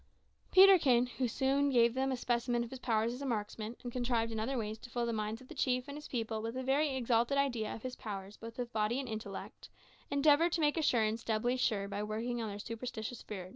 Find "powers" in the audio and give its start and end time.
2.79-3.13, 7.95-8.35